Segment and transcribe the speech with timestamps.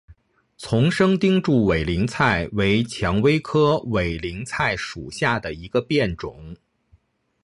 [0.57, 6.57] 丛生钉柱委陵菜为蔷薇科委陵菜属下的一个变种。